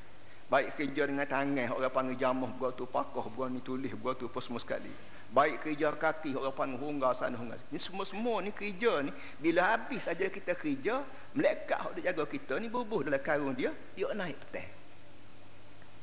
[0.52, 4.28] Baik kerja dengan tangan, orang panggil jamuh, buat tu pakoh, buat ni tulis, buat tu
[4.28, 4.92] apa semua sekali.
[5.32, 7.56] Baik kerja kaki, orang panggil hunggar sana, hunggar.
[7.72, 11.00] Ini semua-semua ni kerja ni, bila habis saja kita kerja,
[11.32, 14.77] melekak yang jaga kita ni bubuh dalam karun dia, dia naik petang.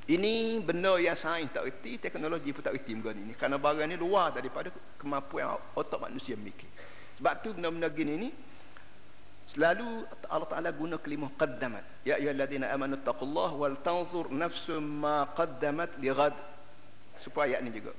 [0.06, 3.34] Ini benda yang sains tak reti, teknologi pun tak reti benda ini.
[3.34, 4.70] Kerana barang ini luar daripada
[5.02, 6.70] kemampuan otak manusia mikir.
[7.18, 8.30] Sebab tu benda-benda gini ni,
[9.50, 12.06] selalu Allah Ta'ala guna kelimah qaddamat.
[12.06, 16.38] Ya ayuhalladzina amanu taqullah wal tanzur nafsum ma qaddamat li ghad.
[17.18, 17.98] Supaya ayat ni juga.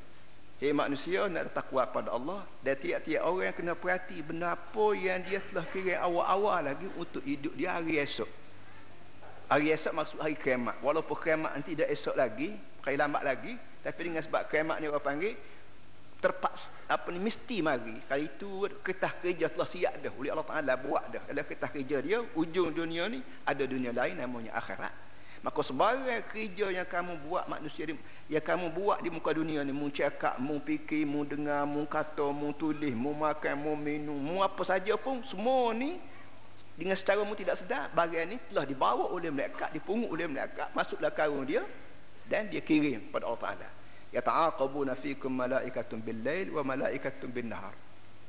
[0.56, 5.42] Hei manusia nak takwa pada Allah dan tiap-tiap orang kena perhati benda apa yang dia
[5.44, 8.45] telah kira awal-awal lagi untuk hidup dia hari esok.
[9.46, 10.74] Hari esok maksud hari kiamat.
[10.82, 12.50] Walaupun kiamat nanti dah esok lagi,
[12.82, 15.38] hari lambat lagi, tapi dengan sebab kiamat ni orang panggil
[16.18, 17.94] terpaksa apa ni mesti mari.
[18.10, 21.22] Kali itu ketah kerja telah siap dah oleh Allah Taala buat dah.
[21.30, 24.90] Dalam ketah kerja dia ujung dunia ni ada dunia lain namanya akhirat.
[25.46, 27.86] Maka sebarang kerja yang kamu buat manusia
[28.26, 32.34] yang kamu buat di muka dunia ni mu cakap, mu fikir, mu dengar, mu kata,
[32.34, 36.02] mu tulis, mu makan, mu minum, mu apa saja pun semua ni
[36.76, 41.08] dengan secara mu tidak sedar bagian ini telah dibawa oleh malaikat dipungut oleh malaikat masuklah
[41.08, 41.64] karung dia
[42.28, 43.68] dan dia kirim pada Allah Taala.
[44.12, 47.72] Ya ta'aqabuna fikum malaikatun bil lail wa malaikatun bin nahar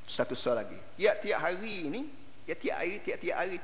[0.07, 0.79] satu soal lagi.
[0.95, 2.07] Tiap-tiap hari ni
[2.47, 3.55] tiap-tiap hari tiap-tiap hari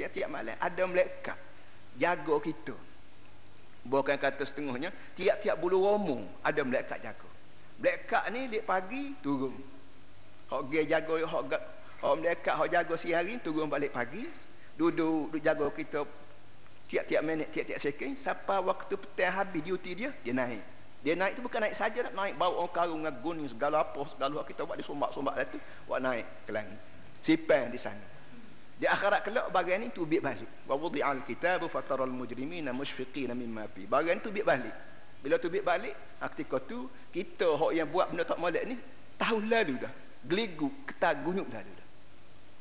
[0.00, 1.38] tiap-tiap malam ada malaikat
[2.00, 2.76] jaga kita.
[3.84, 4.88] Bukan kata setengahnya
[5.20, 7.28] tiap-tiap bulu romo ada malaikat jaga.
[7.76, 9.52] Malaikat ni di pagi turun.
[10.48, 11.44] Hok dia jaga hok
[12.00, 14.24] hok malaikat hok jaga siang hari turun balik pagi.
[14.80, 16.00] Duduk duduk jaga kita
[16.88, 18.16] tiap-tiap minit tiap-tiap second.
[18.24, 20.64] Sampai waktu petang habis duty dia dia naik.
[21.00, 24.00] Dia naik tu bukan naik saja nak naik bawa orang karung dengan gunung segala apa
[24.08, 26.80] segala kita buat di sombak-sombak tu buat naik ke langit.
[27.20, 28.04] Sipan di sana.
[28.80, 30.48] Di akhirat kelak bagian ni tubik balik.
[30.64, 33.84] Wa wudi'al kitabu fataral mujrimina mushfiqina mimma fi.
[33.84, 34.72] Bagian tu tubik balik.
[35.20, 38.80] Bila tubik balik ketika tu kita hok yang buat benda tak molek ni
[39.20, 39.92] tahun lalu dah.
[40.24, 41.60] Geligu ketagunyuk dah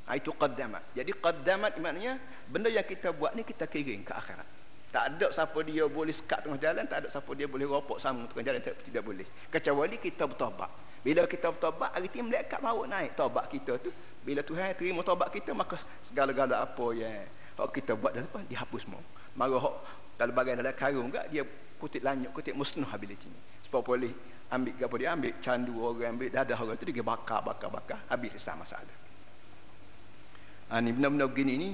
[0.09, 0.81] ha, itu qaddamat.
[0.97, 2.17] Jadi qaddamat maknanya
[2.49, 4.47] benda yang kita buat ni kita kirim ke akhirat.
[4.89, 8.25] Tak ada siapa dia boleh sekat tengah jalan tak ada siapa dia boleh ropok sama
[8.33, 9.27] tengah jalan tak, tidak boleh.
[9.53, 10.71] Kecuali kita bertobat.
[11.05, 13.93] Bila kita bertobat hari ini malaikat bawa naik tobat kita tu.
[14.25, 17.13] Bila Tuhan terima taubat kita maka segala-gala apa yang
[17.55, 19.01] hak kita buat dalam depan dihapus semua.
[19.37, 19.75] Maka hak
[20.17, 21.45] dalam bagian dalam karung enggak dia
[21.79, 24.11] kutip lanyuk kutip musnah habis ini sebab boleh
[24.51, 25.33] ambil apa dia ambil?
[25.39, 28.01] Candu orang ambil dadah orang tu dia bakar bakar bakar.
[28.09, 29.08] Habis sama masalah
[30.69, 31.69] ha, ni benda-benda begini ni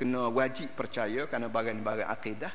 [0.00, 2.52] kena wajib percaya kerana bagian-bagian akidah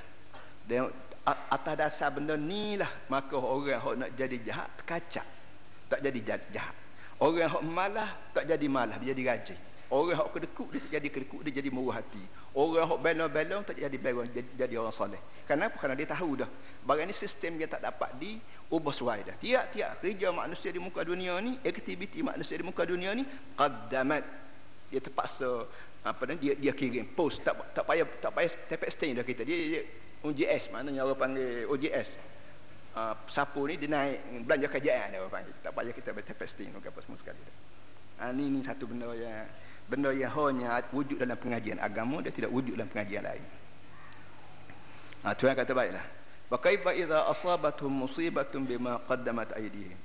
[0.65, 0.89] dan
[1.25, 5.25] atas dasar benda ni lah maka orang hak nak jadi jahat terkacak
[5.89, 6.73] tak jadi jahat
[7.15, 9.59] Orang yang malah tak jadi malah, dia jadi rajin.
[9.87, 12.19] Orang yang kedekut dia jadi kedekut, dia jadi murah hati.
[12.51, 15.21] Orang yang belong-belong tak jadi belong, jadi, jadi orang soleh.
[15.47, 15.79] Kenapa?
[15.79, 16.49] Kerana dia tahu dah.
[16.83, 18.35] Barang ni sistem dia tak dapat di
[18.67, 19.35] ubah suai dah.
[19.39, 23.23] Tiap-tiap kerja manusia di muka dunia ni, aktiviti manusia di muka dunia ni,
[23.55, 24.23] qaddamat.
[24.89, 25.65] Dia terpaksa
[26.05, 27.41] apa ni dia dia kirim post.
[27.41, 29.41] Tak tak payah tak payah tepek stain dah kita.
[29.41, 29.81] Dia, dia
[30.25, 32.09] OJS maknanya orang panggil OJS
[32.95, 35.55] uh, sapu ni dia naik belanja kerajaan dia orang panggil.
[35.61, 37.41] Tak payah kita baca fasting ke apa semua sekali.
[38.15, 39.45] Uh, ni ni satu benda yang
[39.85, 43.45] benda yang hanya wujud dalam pengajian agama dia tidak wujud dalam pengajian lain.
[45.21, 46.05] Uh, Tuhan kata baiklah.
[46.45, 49.97] Wa kaifa idza asabatuhum musibatun bima qaddamat aydihim?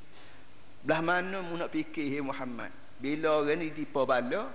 [0.80, 4.48] Belah mana mu nak fikir Muhammad bila orang ni tipu bala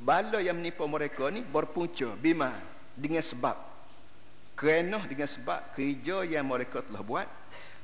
[0.00, 2.52] bala yang menipu mereka ni berpunca bima
[2.96, 3.56] dengan sebab.
[4.56, 7.28] Kerana dengan sebab kerja yang mereka telah buat.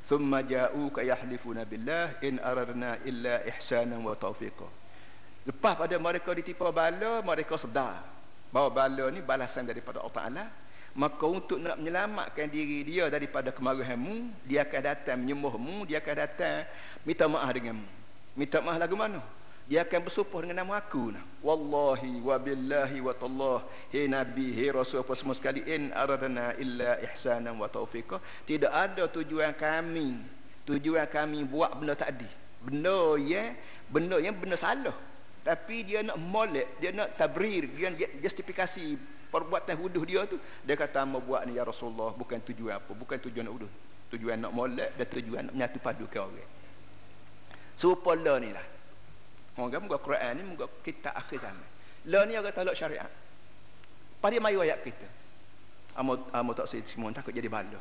[0.09, 4.83] Thumma ja'u ka yahlifuna billah in aradna illa ihsanan wa tawfiqa
[5.47, 7.99] lepas pada mereka ditipu bala mereka sedar
[8.55, 10.45] bahawa bala ni balasan daripada Allah Taala.
[10.93, 16.69] Maka untuk nak menyelamatkan diri dia daripada kemarahanmu dia akan datang menyembahmu dia akan datang
[17.09, 17.89] minta maaf denganmu.
[18.37, 19.25] Minta maaf lagu mana
[19.73, 21.25] dia akan bersumpah dengan nama aku nah.
[21.41, 23.65] wallahi wa billahi wa tallah.
[23.89, 25.65] He nabi he rasul apa semua sekali.
[25.65, 30.21] In aradana illa ihsanan wa taufiqa tidak ada tujuan kami
[30.69, 32.29] tujuan kami buat benda tadi.
[32.61, 33.49] Benda ya
[33.89, 34.93] benda yang benda salah.
[35.41, 39.01] Tapi dia nak molek dia nak tabrir dia nak justifikasi
[39.33, 40.37] perbuatan huduh dia tu.
[40.69, 42.93] Dia kata mau buat ni ya Rasulullah bukan tujuan apa.
[42.93, 43.73] Bukan tujuan nak huduh.
[44.13, 46.51] Tujuan nak molek dan tujuan nak menyatu padukan orang.
[47.81, 48.72] Serupa so, ni lah
[49.53, 51.69] Moga moga Quran ni moga kita akhir zaman.
[52.09, 53.09] Lah ni agak talak syariat.
[54.17, 55.05] Pada mai ayat kita.
[55.93, 57.77] Amo amo tak sih semua takut jadi bala.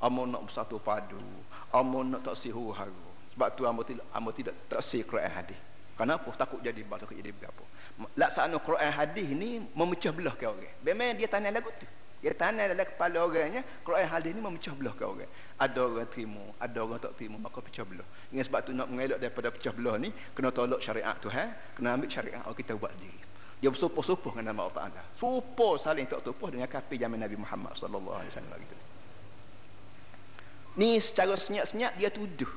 [0.00, 1.20] Amo nak bersatu padu.
[1.68, 3.04] Amo nak tak sih haru.
[3.36, 5.58] Sebab tu amo tidak amo tidak tak sih Quran hadis.
[6.00, 6.32] Kenapa?
[6.32, 7.64] Takut jadi bala takut jadi berapa.
[8.16, 10.76] Laksana Quran hadis ni memecah belah ke orang.
[10.80, 11.84] Memang dia tanya lagu tu.
[12.24, 15.28] Dia tanya dalam kepala orangnya Quran hadis ni memecah belah ke orang
[15.62, 18.08] ada orang terima ada orang tak terima maka pecah belah.
[18.26, 21.44] Dengan sebab tu nak mengelak daripada pecah belah ni kena tolak syariat tu ha?
[21.78, 23.20] Kena ambil syariat oh, kita buat sendiri
[23.62, 25.02] dia bersumpah-sumpah dengan nama Allah Taala.
[25.14, 28.02] Sumpah saling tak tupuh dengan kafir zaman Nabi Muhammad wasallam
[28.58, 28.76] gitu
[30.76, 32.48] ni secara senyap-senyap dia tuduh.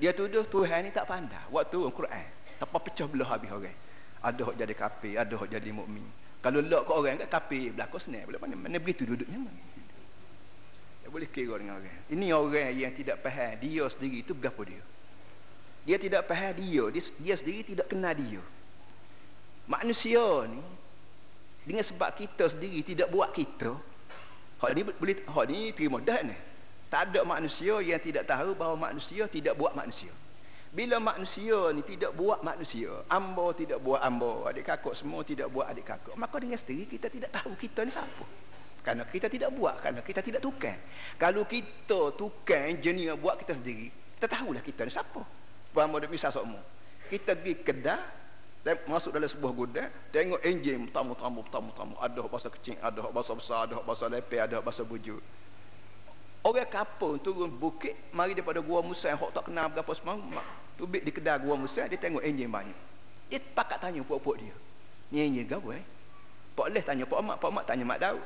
[0.00, 1.40] Dia tuduh Tuhan ni tak pandai.
[1.52, 2.26] Waktu Al-Quran
[2.60, 3.76] apa pecah belah habis orang?
[4.20, 6.04] Ada hok jadi kafir ada hok jadi mukmin.
[6.40, 8.24] Kalau lok ke orang kat kafir senang.
[8.28, 9.36] Boleh mana mana begitu duduknya.
[9.36, 9.60] mana
[11.10, 11.98] tak boleh kira dengan orang.
[12.06, 14.78] Ini orang yang tidak faham dia sendiri itu berapa dia.
[15.82, 18.38] Dia tidak faham dia, dia, dia sendiri tidak kenal dia.
[19.66, 20.62] Manusia ni
[21.66, 23.74] dengan sebab kita sendiri tidak buat kita,
[24.62, 26.36] hak ni boleh hak ni terima dah ni.
[26.86, 30.14] Tak ada manusia yang tidak tahu bahawa manusia tidak buat manusia.
[30.70, 35.66] Bila manusia ni tidak buat manusia, ambo tidak buat ambo, adik kakak semua tidak buat
[35.66, 38.49] adik kakak, maka dengan sendiri kita tidak tahu kita ni siapa.
[38.80, 40.76] Karena kita tidak buat, karena kita tidak tukar.
[41.20, 45.20] Kalau kita tukar engineer buat kita sendiri, kita tahulah kita ni siapa.
[45.76, 46.56] Faham ada misal sokmu.
[47.12, 48.00] Kita pergi kedah,
[48.88, 53.80] masuk dalam sebuah gudang, tengok enjin tamu-tamu tamu-tamu, ada bahasa kecil, ada bahasa besar, ada
[53.84, 55.20] bahasa lepe, ada bahasa bujur.
[56.40, 60.40] Orang kapur turun bukit, mari daripada gua Musa yang tak kenal berapa semua,
[60.80, 62.78] tubik di kedai gua Musa, dia tengok enjin banyak.
[63.28, 64.56] Dia pakat tanya puak-puak dia.
[65.12, 65.84] Ni enjin gawe eh?
[66.56, 68.24] Pak Leh tanya Pak Mak, Pak Mak tanya Mak Daud.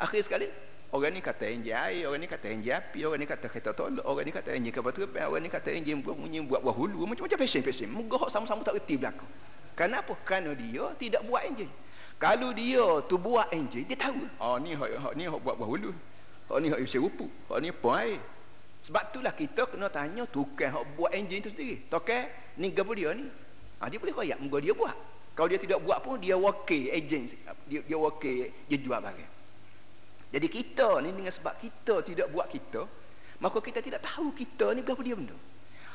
[0.00, 0.48] Akhir sekali,
[0.96, 4.00] orang ni kata enjin air, orang ni kata enjin api, orang ni kata kereta tolak,
[4.00, 7.04] orang ni kata enjin kapal terbang, orang ni kata enjin buat bunyi buat buah hulu,
[7.04, 7.92] macam-macam pesen-pesen.
[7.92, 9.28] Moga sama-sama tak reti belakang.
[9.76, 10.16] Kenapa?
[10.24, 11.68] Kerana dia tidak buat enjin.
[12.16, 14.24] Kalau dia tu buat enjin, dia tahu.
[14.40, 15.92] Oh ni hak, hak ni hak buat buah hulu.
[16.48, 17.28] Hak ni hak isi rupu.
[17.52, 18.20] Hak ni air.
[18.80, 21.84] Sebab itulah kita kena tanya tukang hak buat enjin tu sendiri.
[21.92, 22.24] Tukang
[22.56, 23.28] ni gapo dia ni?
[23.80, 24.96] Ha, dia boleh koyak moga dia buat.
[25.36, 27.28] Kalau dia tidak buat pun dia wakil enjin.
[27.68, 29.39] Dia dia wakil dia jual barang.
[30.30, 32.86] Jadi kita ni dengan sebab kita tidak buat kita,
[33.42, 35.34] maka kita tidak tahu kita ni gapo dia benda.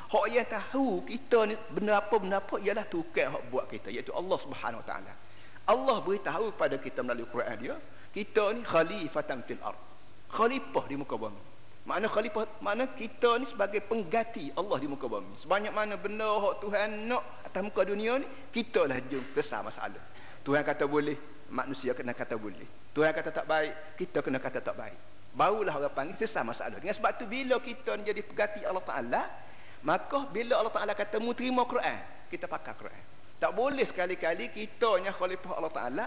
[0.05, 4.11] Hak yang tahu kita ni benda apa benda apa ialah tukang hak buat kita iaitu
[4.11, 5.13] Allah Subhanahu Wa Taala.
[5.65, 7.75] Allah beritahu pada kita melalui Quran dia,
[8.13, 9.85] kita ni khalifatan fil ardh
[10.35, 11.41] khalifah di muka bumi.
[11.85, 15.31] Makna khalifah makna kita ni sebagai pengganti Allah di muka bumi.
[15.39, 20.01] Sebanyak mana benda hak Tuhan nak atas muka dunia ni kita lah jom besar masalah
[20.43, 21.15] Tuhan kata boleh
[21.55, 22.67] manusia kena kata boleh.
[22.91, 24.99] Tuhan kata tak baik kita kena kata tak baik.
[25.31, 26.75] Barulah orang panggil sesat masalah.
[26.75, 29.21] Dengan sebab tu bila kita jadi pengganti Allah Ta'ala
[29.87, 31.95] maka bila Allah Ta'ala kata mu terima Quran
[32.27, 33.03] kita pakai Quran.
[33.39, 36.05] Tak boleh sekali-kali kita nya khalifah Allah Ta'ala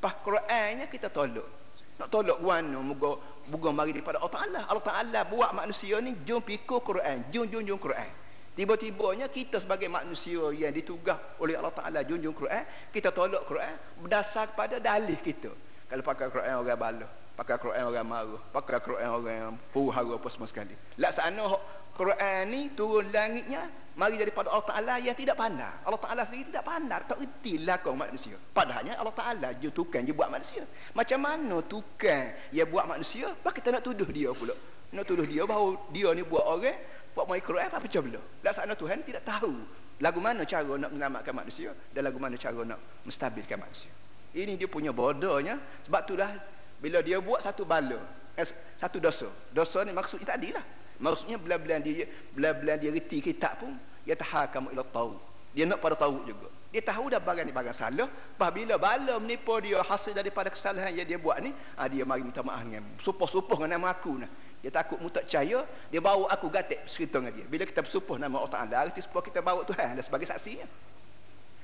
[0.00, 3.16] pas Qurannya kita tolak nak tolak wana moga
[3.48, 4.60] moga mari daripada Allah Taala.
[4.68, 8.10] Allah Taala buat manusia ni jom pikul Quran, jom jom jom Quran.
[8.56, 14.48] Tiba-tibanya kita sebagai manusia yang ditugah oleh Allah Taala junjung Quran, kita tolak Quran berdasar
[14.48, 15.52] kepada dalih kita.
[15.92, 20.28] Kalau pakai Quran orang bala, pakai Quran orang marah, pakai Quran orang yang puhara apa
[20.32, 20.72] semua sekali.
[20.96, 21.44] Laksana
[21.92, 25.84] Quran ni turun langitnya mari daripada Allah Ta'ala yang tidak pandai.
[25.84, 28.36] Allah Ta'ala sendiri tidak pandai tak reti lakon manusia.
[28.56, 30.64] Padahalnya Allah Ta'ala je tukang je buat manusia.
[30.96, 33.32] Macam mana tukang yang buat manusia?
[33.44, 34.56] Bak kita nak tuduh dia pula.
[34.96, 36.76] Nak tuduh dia bahawa dia ni buat orang
[37.16, 39.56] buat Quran apa macam bila laksana Tuhan tidak tahu
[40.04, 42.76] lagu mana cara nak menyelamatkan manusia dan lagu mana cara nak
[43.08, 43.88] menstabilkan manusia.
[44.36, 45.56] Ini dia punya bodohnya.
[45.88, 46.28] Sebab itulah
[46.76, 47.96] bila dia buat satu bala
[48.36, 48.44] eh,
[48.76, 49.32] satu dosa.
[49.56, 50.60] Dosa ni maksudnya tadi lah.
[51.00, 52.04] Maksudnya bila-bila dia
[52.36, 53.72] bila-bila dia reti kitab pun
[54.04, 55.16] dia tahakamu ila tahu.
[55.56, 56.52] Dia nak pada tahu juga.
[56.76, 58.04] Dia tahu dah barang ni barang salah.
[58.36, 62.44] Apabila bala menipu dia hasil daripada kesalahan yang dia buat ni, ha, dia mari minta
[62.44, 64.28] maaf dengan supoh-supoh dengan nama aku nah.
[64.60, 67.48] Dia takut mu tak percaya, dia bawa aku gatek cerita dengan dia.
[67.48, 70.68] Bila kita bersupoh nama Allah Taala, arti supoh kita bawa Tuhan sebagai saksi ya.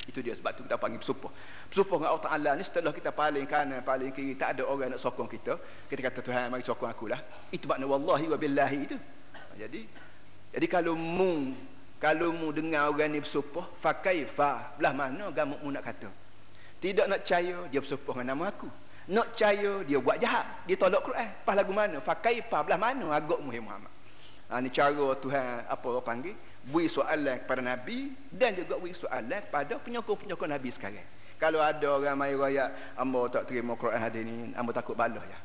[0.09, 1.29] Itu dia sebab tu kita panggil bersupoh.
[1.69, 5.01] Bersupoh dengan Allah Taala ni setelah kita paling kanan, paling kiri, tak ada orang nak
[5.05, 5.61] sokong kita.
[5.93, 7.21] Kita kata Tuhan mari sokong aku lah.
[7.53, 8.97] Itu makna wallahi wa billahi itu.
[9.61, 9.85] Jadi
[10.57, 11.53] jadi kalau mu
[12.03, 16.11] kalau mu dengar orang ni bersumpah fakaifa belah mana kamu mu nak kata?
[16.83, 18.67] Tidak nak percaya dia bersumpah dengan nama aku.
[19.15, 20.67] Nak percaya dia buat jahat.
[20.67, 21.31] Dia tolak Quran.
[21.47, 22.03] Pas lagu mana?
[22.03, 23.87] Fakaifa belah mana agak mu Muhammad?
[24.51, 26.35] Ha, ni cara Tuhan apa orang panggil?
[26.67, 31.07] Beri soalan kepada Nabi dan juga beri soalan kepada penyokong-penyokong Nabi sekarang.
[31.39, 32.67] Kalau ada orang mai raya
[32.99, 35.39] amba tak terima Quran hari ni amba takut balah ya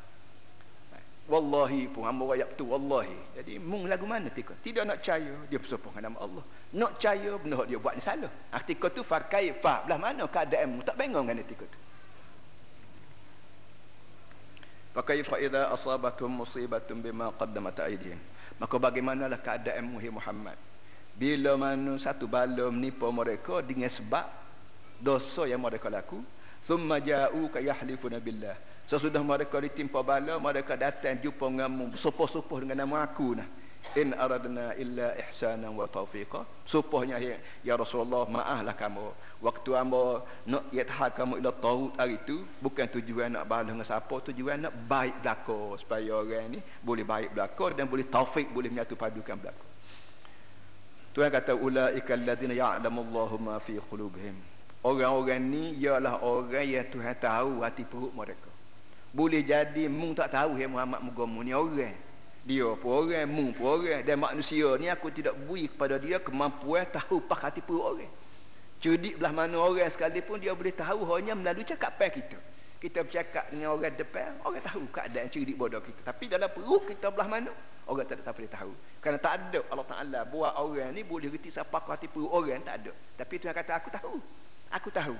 [1.27, 3.11] Wallahi pun hamba wayak tu wallahi.
[3.35, 4.55] Jadi mung lagu mana tika?
[4.63, 6.43] Tidak nak percaya dia bersumpah dengan nama Allah.
[6.71, 8.31] Nak percaya benda dia buat ni salah.
[8.55, 11.79] Artikel tu farkai fa belah mana keadaan mu tak bingung dengan tika tu.
[14.95, 18.17] Fa idza asabatum musibatun bima qaddamat aydihim.
[18.55, 20.55] Maka bagimanalah keadaan mu Muhammad?
[21.19, 24.23] Bila mana satu bala menipu mereka dengan sebab
[25.03, 26.23] dosa yang mereka laku,
[26.63, 28.55] thumma ja'u ka yahlifuna billah
[28.87, 33.43] Sesudah mereka ditimpa bala, mereka datang jumpa denganmu, supoh-supoh dengan nama aku nah.
[33.99, 36.47] In aradna illa ihsanan wa taufiqa.
[36.63, 37.35] Supohnya ya,
[37.67, 39.07] ya Rasulullah, maaflah kamu.
[39.43, 44.15] Waktu amba nak yatha kamu ila taut hari itu bukan tujuan nak balas dengan siapa,
[44.31, 48.95] tujuan nak baik belaka supaya orang ni boleh baik belaka dan boleh taufik, boleh menyatu
[48.95, 49.65] padukan belaka.
[51.11, 54.35] Tuhan kata ulaika alladziina ya'lamu Allahu ma fi qulubihim.
[54.87, 58.56] Orang-orang ni ialah orang yang Tuhan tahu hati perut mereka
[59.15, 61.95] boleh jadi mung tak tahu ya Muhammad mugamu ni orang.
[62.47, 64.03] Dia pun orang mung pun orang.
[64.03, 68.11] Dan manusia ni aku tidak beri kepada dia kemampuan tahu pak hati pun orang.
[68.77, 72.37] Cerdik belah mana orang sekalipun dia boleh tahu hanya melalui cakapan kita.
[72.77, 76.01] Kita bercakap dengan orang depan orang tahu keadaan cerdik bodoh kita.
[76.05, 77.49] Tapi dalam perut kita belah mana
[77.89, 78.71] orang tak ada siapa dia tahu.
[79.01, 82.85] Kerana tak ada Allah Ta'ala buat orang ni boleh reti siapa hati perut orang tak
[82.85, 82.93] ada.
[83.17, 84.15] Tapi Tuhan kata aku tahu
[84.71, 85.15] aku tahu.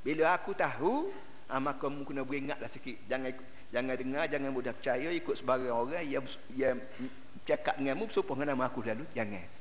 [0.00, 1.12] Bila aku tahu
[1.50, 2.96] ha, maka kamu kena beringatlah sikit.
[3.10, 3.34] Jangan
[3.70, 6.24] jangan dengar jangan mudah percaya ikut sebarang orang yang
[6.58, 6.78] yang
[7.46, 9.59] cakap denganmu serupa dengan nama aku lalu jangan